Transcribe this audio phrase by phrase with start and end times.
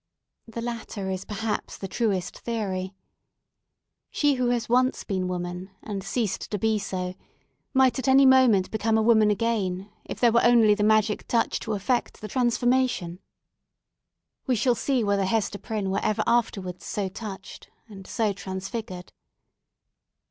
[0.47, 2.95] The latter is perhaps the truest theory.
[4.09, 7.13] She who has once been a woman, and ceased to be so,
[7.71, 11.59] might at any moment become a woman again, if there were only the magic touch
[11.59, 13.19] to effect the transformation.
[14.47, 19.11] We shall see whether Hester Prynne were ever afterwards so touched and so transfigured.